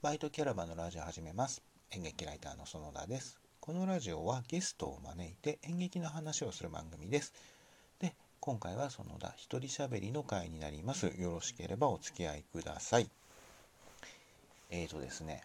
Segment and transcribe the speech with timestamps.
[0.00, 1.60] バイトキャラバンのラジオ始めます。
[1.90, 3.36] 演劇ライターの園田です。
[3.58, 7.34] このラジオはゲストを招いて演劇の話をする番組です。
[7.98, 11.12] で今回は園田一人喋りの回になります。
[11.18, 13.10] よろしければお付き合いください。
[14.70, 15.42] えーとですね。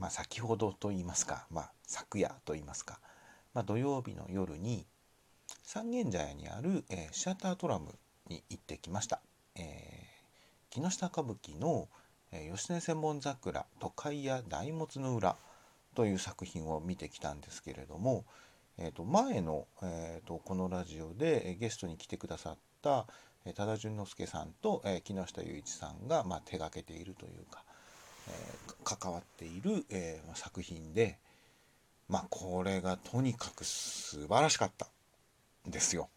[0.00, 1.46] まあ先ほどと言いますか。
[1.52, 2.98] まあ昨夜と言いますか。
[3.54, 4.84] まあ、土曜日の夜に
[5.62, 7.94] 三軒茶屋にある、えー、シアタートラム
[8.28, 9.20] に行ってきました、
[9.54, 11.88] えー、木下歌舞伎の
[12.36, 15.36] 「え吉根千本桜都会や大物の裏
[15.94, 18.24] という作品を見てきたんですけれども、
[18.78, 23.06] えー、と前の、えー、とこのラジオでゲストに来てくださった
[23.54, 27.62] 多田淳之介さんと、え木下雄一さんが、まあ、手がけているというか、
[28.28, 31.18] えー、関わっている、えー、作品で、
[32.08, 34.88] まあ、これがとにかく素晴らしかった
[35.64, 36.08] ですよ。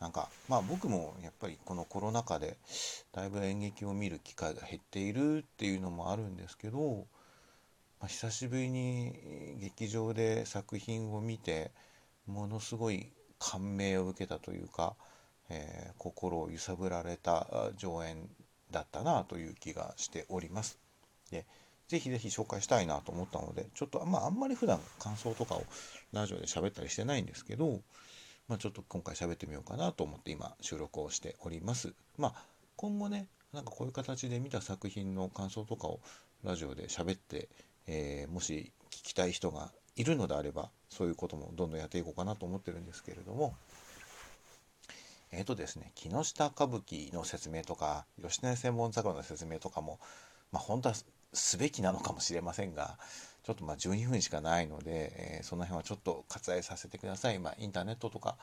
[0.00, 2.56] なんかまあ僕もやっぱりこのコロナ禍で
[3.12, 7.06] だいぶ演劇を見る機会が減っているっていうのもあるんですけど、
[8.00, 11.70] まあ、久しぶりに劇場で作品を見て
[12.26, 14.94] ものすごい感銘を受けたというか、
[15.50, 18.28] えー、心を揺さぶられた上演
[18.70, 20.78] だったなという気がしております。
[21.30, 21.44] で
[21.88, 25.64] ぜひぜひ紹介したいなと思ったのでちょっとまああんまり普段感想とかを
[26.12, 27.80] ラジオで喋ったりしてないんですけど
[28.50, 31.94] まあ、ちょっと今回喋ってみようかなと思って今収録をしております。
[32.18, 32.34] まあ、
[32.74, 36.00] 今後ね、なんかこういう形で見た作品の感想とかを
[36.42, 37.48] ラジオで喋って、
[37.86, 43.54] えー、もし聞きたい人がいるのであれば、そういうこともどんどんやっていこうかなと思ってるんですけれども、
[45.30, 50.00] えっ、ー、とですね、木下歌舞伎の説明とか、吉根専門桜の説明とかも、
[50.50, 50.96] まあ、本当は
[51.32, 52.98] すべきなのかもしれませんが、
[53.42, 57.38] ちょっとまあ12分しかないので、えー、その辺はちょっと割愛させてください。
[57.38, 58.36] まあ、インターネットとか、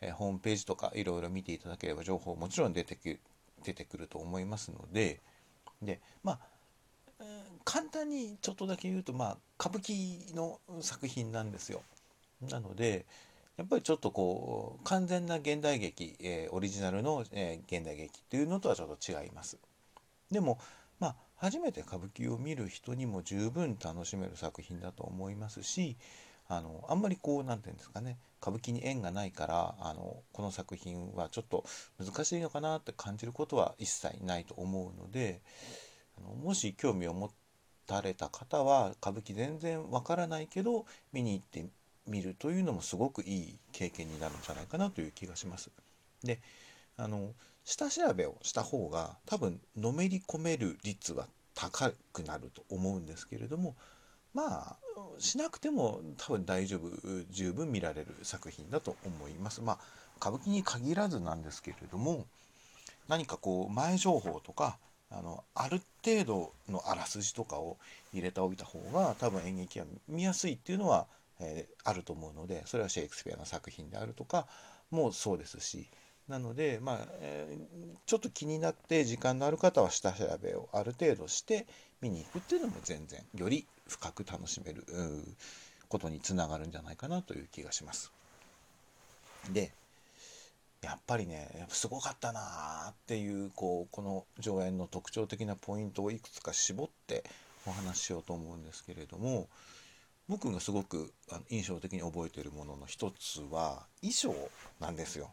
[0.00, 3.18] えー、ホームページとかいろいろ見ていただければ情報もちろん出てく
[3.62, 5.20] 出てくると思いますので、
[5.82, 6.38] で、まあ、
[7.64, 11.82] 簡単にちょっとだけ言うと、まあ、歌舞伎の作品なんですよ。
[12.48, 13.06] なので、
[13.56, 19.58] やっぱりちょっとこう、完全な現代劇、えー、オリジナルの、えー、現代劇っていうのとはちょっと違います。
[20.30, 20.58] でも、
[20.98, 25.96] まあ、初めて歌舞伎を見る人にも十分楽しめる作品だと思いますし
[26.48, 31.64] あのあんまりこう何て言うんですかね歌舞伎に縁がないからあのこの作品はちょっと
[31.98, 35.40] 難しいのかなって感じることは一切ないと思うので
[36.18, 37.30] あのもし興味を持
[37.86, 41.64] たれた方は歌舞伎全然わからないけど見に行って
[42.06, 45.70] みるというのもすごくいい経験になるんじゃないかなという気がします。
[46.22, 46.40] で
[47.00, 47.32] あの
[47.64, 53.74] 下調べをした方が多分のめり込める率は高くなると思うんですけれども
[54.34, 54.76] まあ
[55.18, 56.90] しなくても多分大丈夫
[57.30, 59.60] 十分見られる作品だと思います。
[59.60, 59.78] まあ
[60.20, 62.26] 歌舞伎に限らずなんですけれども
[63.08, 64.78] 何かこう前情報とか
[65.10, 67.78] あのある程度のあらすじとかを
[68.12, 71.06] 入れておいた方が多分演劇は見やすいっていうのは、
[71.40, 74.46] えー、あると思うのでそれはシェイクスピアの作品であるとか
[74.90, 75.88] もそうですし
[76.30, 81.66] なので、まあ、えー、ちょっと気になって時間のある方は下調べをある程度して
[82.00, 84.84] 見に行くっていうのも全然より深く楽しめる
[85.88, 88.12] ことにつながるんじゃないかなという気がします。
[89.52, 89.72] で
[90.82, 97.24] やっぱりねすごかったなっていうこうこの上演の特徴的なポイントをいくつか絞って
[97.66, 99.48] お話ししようと思うんですけれども
[100.28, 101.12] 僕がすごく
[101.48, 104.34] 印象的に覚えているものの一つは衣装
[104.78, 105.32] なんですよ。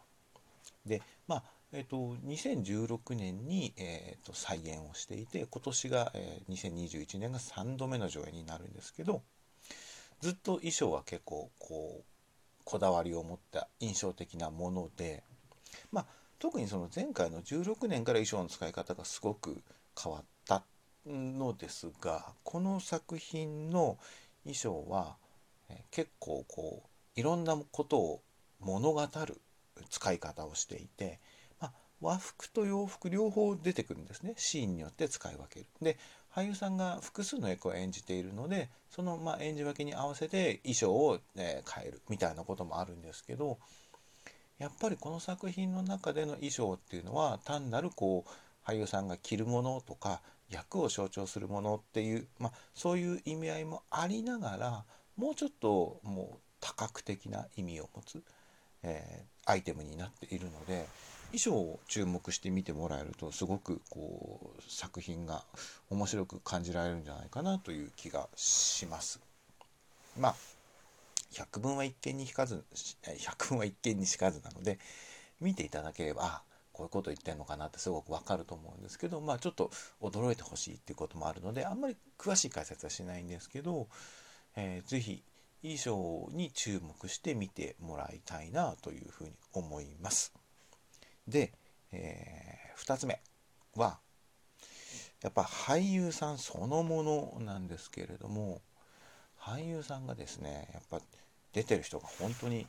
[0.88, 9.22] でまあえーと、2016年に、えーと、再演をしていて今年が、えー、2021年が3度目の上演になるんですけど
[10.20, 12.04] ずっと衣装は結構こう
[12.64, 15.22] こだわりを持った印象的なもので、
[15.92, 16.06] まあ、
[16.38, 19.62] 特にその前回の16年から衣装の使い方がすごく
[20.02, 20.62] 変わった
[21.06, 23.98] のですがこの作品の
[24.44, 25.16] 衣装は、
[25.68, 28.22] えー、結構こういろんなことを
[28.60, 29.40] 物語る
[29.90, 31.18] 使い方をしていて、
[31.60, 35.66] まあ、和服と洋服両方出てくるんですねシーンによって使い分ける。
[35.82, 35.96] で
[36.34, 43.58] 俳優さんが複数の役を演じているのでそのま演じ分けに合わせて衣装を、え変えるみたいなこともあるんですけど
[44.58, 50.20] やっぱりこの作品の中での衣装っていうのは単なるこう俳優さんが着るものとか
[50.50, 54.84] 役を象徴するものっていう、まあ、そういう意味合いもありながら
[55.16, 58.22] もうちょっともう多角的な意味を持つ。
[58.84, 60.86] えー、アイテムになっているので
[61.32, 65.42] 衣装を注目して見てもらえるとすごくこう作品が
[65.90, 69.20] 面白く感じられるんじゃないかなという気がします。
[70.18, 70.34] まあ
[71.32, 72.64] 百聞は一見にしかず
[73.18, 74.78] 百聞は一見にしかずなので
[75.40, 76.42] 見ていただければあ
[76.72, 79.70] こういうこと言ってんのかなってすごくわかると思うんですけどまあちょっと
[80.00, 83.88] 驚いてほしいっていうこともあるのであんまり詳しい解説はしないんですけど、
[84.56, 85.22] えー、ぜひ
[85.62, 90.32] 衣装に注目して見てもらいたいなというふうに思います。
[91.26, 91.52] で、
[91.92, 93.20] えー、2つ目
[93.74, 93.98] は
[95.22, 98.60] やっぱ俳優さんそのものなんですけれども
[99.40, 101.00] 俳優さんがですねやっぱ
[101.52, 102.66] 出てる人が本当に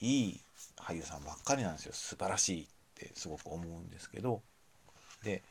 [0.00, 0.40] いい
[0.76, 4.42] 俳優さんばっかりなんですよ素晴らしいってすごく思うんですけど
[5.22, 5.42] で、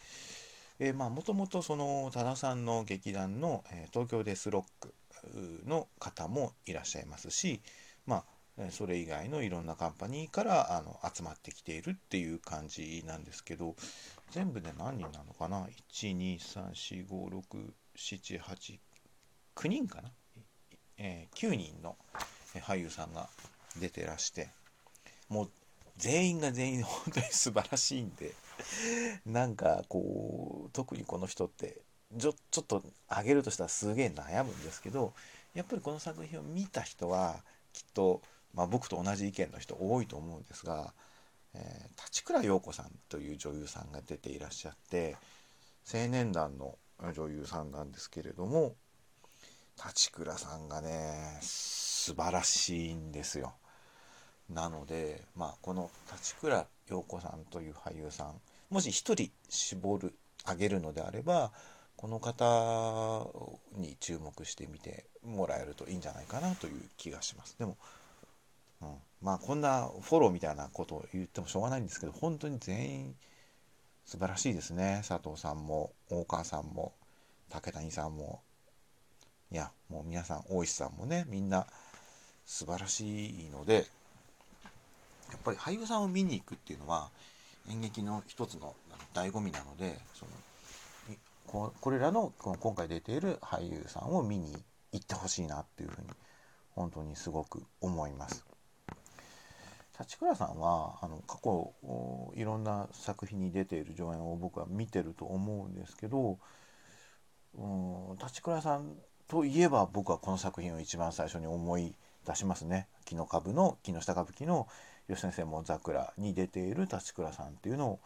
[0.79, 4.93] えー、まあもともとその多田さんの劇団の、えー、東京デスロック
[5.65, 7.61] の方もいらっしゃいますし
[8.05, 8.25] まあ
[8.69, 13.75] それ以外のいろんなカンパニーからあの集まってきているっていう感じなんですけど
[14.31, 18.79] 全部で何人なのかな？123456789
[19.67, 20.11] 人かな、
[20.97, 21.97] えー、9人の
[22.61, 23.29] 俳優さんが
[23.79, 24.49] 出てらして
[25.27, 25.49] もう
[25.97, 28.33] 全員が全員本当に素晴らしいんで
[29.25, 31.81] なんかこう特にこの人って
[32.17, 35.13] ちょちょっと上げるとしたらすげえ悩むんですけど
[35.53, 37.37] やっぱりこの作品を見た人は
[37.73, 38.21] きっと、
[38.53, 40.93] まあ、僕と同じ意見の人多いと思うんですが、
[41.53, 45.15] えー、立倉陽子さんという女優さんが出ていらっしゃって
[45.91, 46.75] 青年団の
[47.13, 48.73] 女優さんなんですけれども
[49.83, 53.53] 立倉さんがね素晴らしいんですよ。
[54.49, 58.35] なので、まあ、この立倉陽子さんという俳優さん
[58.69, 60.13] もし1人絞る
[60.43, 61.51] あげるのであれば
[61.97, 63.29] この方
[63.77, 67.57] に注目してみてもらえるといいんじゃないかなという気がします。
[67.57, 67.77] でも、
[68.81, 68.89] うん、
[69.21, 73.15] まあこんなフォローみたいなことを言ってもしょうがないんですけど本当に全員
[74.05, 76.93] 素晴らしいですね佐藤さんも大川さんも
[77.49, 78.41] 武谷さんも
[79.51, 81.65] いやもう皆さん大石さんもねみんな
[82.45, 83.85] 素晴らしいので
[85.31, 87.09] やっぱり俳優さんを見に行くっていうのは
[87.69, 88.75] 演劇の一つの
[89.13, 90.31] 醍醐味なのでその
[91.47, 94.55] ここれらの今回出ている俳優さんを見に
[94.91, 96.07] 行ってほしいなっていうふうに
[96.71, 98.45] 本当にすごく思います。
[99.97, 101.73] 立倉さんはあの過去
[102.35, 106.37] いろんな作品に出ている上演を僕は見てると思うんですけど
[107.53, 107.65] う
[108.13, 108.93] ん立倉さん
[109.29, 111.95] といえば僕はこの作品を一番最初に思い
[112.25, 112.87] 出しますね。
[113.05, 114.67] 木の株の木下歌舞伎の
[115.07, 117.99] 吉先生も桜に出ている立倉さんっていうのを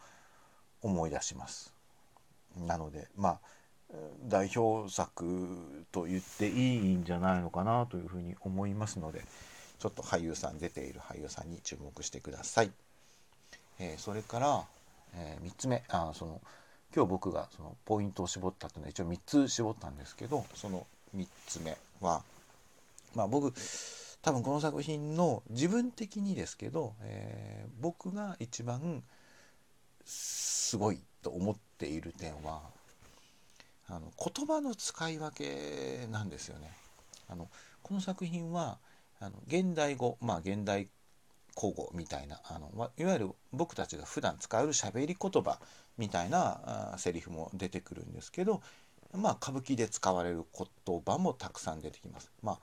[0.82, 1.79] 思い出します。
[2.56, 3.38] なのでまあ
[4.28, 9.22] 代表作と言っていいんじゃないのかなというふうに思いますので
[9.78, 12.70] ちょっと俳優さん出ている俳優さんに注目してください。
[13.78, 14.64] えー、それから、
[15.14, 16.40] えー、3つ目あその
[16.94, 20.86] 今日僕がそのポイントを絞ったっていうのは一応3つ絞ったんですけどその
[21.16, 22.22] 3つ目は
[23.14, 23.54] まあ僕
[24.22, 29.02] 多分この作品の自分的にですけど、えー、僕が一番
[30.04, 32.62] すごいと思っている点は
[33.88, 36.70] あの言葉の使い分けなんですよね。
[37.28, 37.48] あの
[37.82, 38.78] この作品は
[39.18, 40.88] あの現代語まあ現代
[41.58, 45.58] 古語みたいなあのいわゆる僕たちが普段使う喋り言葉
[45.98, 48.62] みたいなあセリフも出てくるんですけど
[49.12, 50.44] まあ歌舞伎で使われる
[50.86, 52.30] 言葉もたくさん出てきます。
[52.42, 52.58] まあ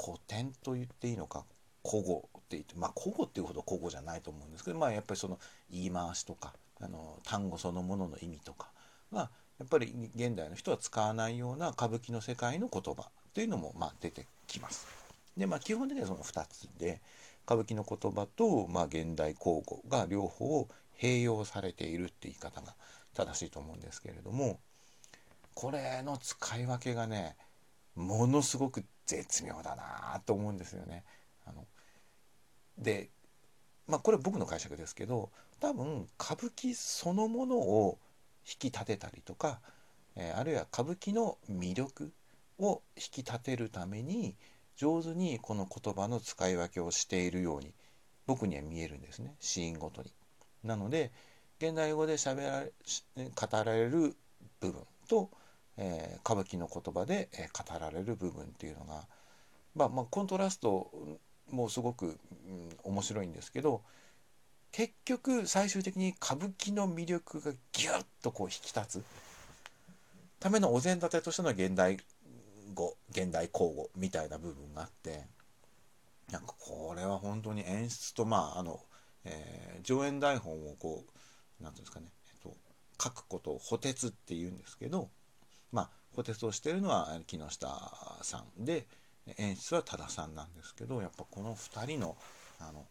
[0.00, 1.44] 古典と言っていいのか
[1.86, 5.38] 古語って言ってまあ古語っていうほど古語じゃないと思うんですけどまあやっぱりその
[5.70, 8.68] 言い回しとかあの単語そのものの意味とか
[9.10, 14.86] はやっぱり現代の人は使わないような歌舞伎の世界の言葉というのもまあ出てきます。
[15.36, 17.00] でまあ基本的にはその2つで
[17.46, 22.74] 歌舞伎の言葉と、まあ、現代口語が両方併用されているって言い方が
[23.14, 24.60] 正しいと思うんですけれども
[25.54, 27.36] これの使い分けがね
[27.94, 31.04] ものすごく絶妙だなと思うんですよね。
[31.44, 31.66] あの
[32.78, 33.10] で
[33.92, 35.28] まあこれ僕の解釈ですけど
[35.60, 37.98] 多分歌舞伎そのものを
[38.48, 39.60] 引き立てたりとか、
[40.16, 42.10] えー、あるいは歌舞伎の魅力
[42.58, 44.34] を引き立てるために
[44.78, 47.74] 上手にこの言葉の使い分けをしているように
[48.26, 50.10] 僕には見えるんですねシーンごとに。
[50.64, 51.12] なので
[51.58, 52.72] 現代語で喋られ
[53.16, 54.16] 語られる
[54.60, 55.28] 部分と、
[55.76, 59.06] えー、歌舞伎の言葉で、え、語られる部分っていうのが、
[59.74, 60.90] まあ、まあコントラスト
[61.50, 63.82] もすごく、うん、面白いんですけど
[64.70, 69.04] 結局最終的に歌舞伎の魅力がギュッとこう引き立つ。
[70.42, 71.98] ためのお膳立てとしての現代
[72.74, 75.22] 語現代口語みたいな部分があって
[76.32, 78.80] なんかこれは本当に演出とまああの、
[79.24, 82.56] えー、上演台本をこう何ていうんですかね、えっと、
[83.00, 85.10] 書くことを補鉄っていうんですけど
[85.70, 88.88] まあ補鉄をしているのは木下さんで
[89.38, 92.16] 演出は多田さんなんですけどやっぱこの2人の
[92.60, 92.86] あの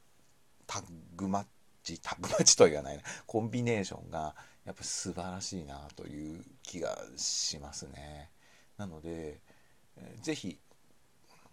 [0.67, 0.83] タッ
[1.15, 1.45] グマッ
[1.83, 4.35] チタッグマッチとは言わないなコンビネーションが
[4.65, 8.29] やっぱ素晴らしいなという気がしますね。
[8.77, 9.39] なので
[10.21, 10.59] 是非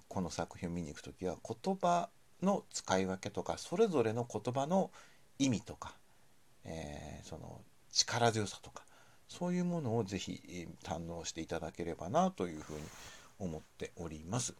[0.08, 2.08] この作品を見に行く時は言葉
[2.42, 4.90] の使い分けとかそれぞれの言葉の
[5.38, 5.94] 意味とか、
[6.64, 7.60] えー、その
[7.92, 8.84] 力強さとか
[9.28, 12.82] そういうものを是非堪能していただければなというふうに
[13.38, 14.54] 思っております。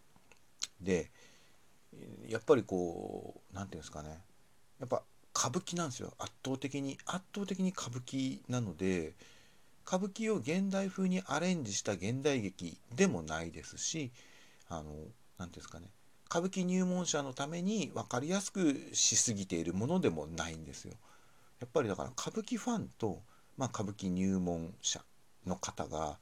[0.81, 1.11] で
[2.29, 4.19] やっぱりこう何て言うんですかね。
[4.79, 5.03] やっぱ
[5.37, 6.13] 歌舞伎なんですよ。
[6.19, 9.15] 圧倒的に圧倒的に歌舞伎なので
[9.87, 14.11] 歌舞伎を現代風にアレンジした現代劇でもないですし
[14.69, 15.07] あの何て
[15.39, 15.87] 言うんですかね。
[16.31, 20.93] 歌舞伎入門者のために分かりやすくしすぎているものでもないんですよ。
[21.59, 23.23] やっぱりだから歌舞伎ファンと、
[23.57, 25.01] まあ、歌舞伎入門者
[25.47, 26.19] の方が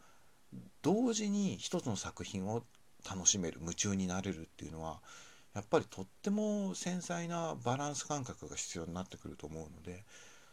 [0.83, 2.63] 同時に一つの作品を
[3.09, 5.01] 楽しめる夢中になれるっていうのは
[5.55, 10.05] やっぱりとっても繊細なバランス感覚が必要になってくると思うので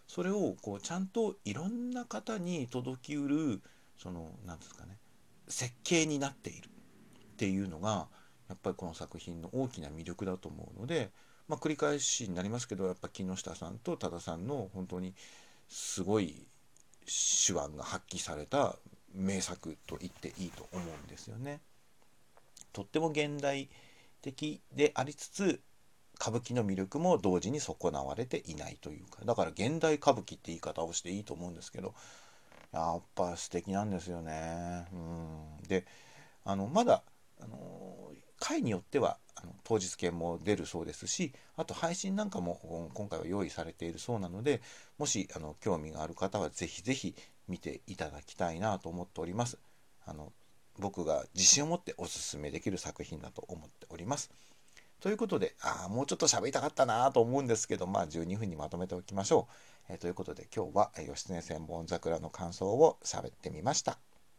[0.08, 3.62] それをこうちゃんといろんな方に届きうる
[3.98, 4.98] その何ですかね
[5.48, 8.08] 設計になっているっていうのが
[8.48, 11.10] やっぱりこの作品の大きな魅力だと思うので、
[11.48, 15.14] まあ、繰り返しになりますけどやっぱ木下さんと多田さんの本当に
[15.68, 16.48] すごい
[17.06, 18.76] 手腕が発揮された
[19.14, 21.60] 名作と言っていいと思うんですよね。
[22.74, 23.70] とっても現代
[24.22, 25.62] 的でありつつ
[26.20, 31.94] 歌舞伎の魅力も同時に損なわれていないというかだから現代歌舞伎って言い方をしていいと思うんですけど
[32.72, 34.88] やっぱ素敵なんですよね。
[34.92, 35.86] うんで
[36.44, 37.04] あのまだ
[37.40, 44.62] あの回によってはあの当日券も出るそうですしあと配信なんかも今回は用意されているそうなので
[44.98, 47.16] もしあの興味がある方は是非是非
[47.48, 49.58] 見ていただきたいなと思っております。
[50.06, 50.34] あの
[50.80, 54.32] 僕が自信を持っておすすめできる作品だと思っております。
[55.00, 59.54] ということで、ああもうちょっと喋りたかったなと思うんですけど、まあ12分にまとめておきましょう。
[59.90, 63.98] えー、ということで今日は義経千本桜の感想を喋ってみました。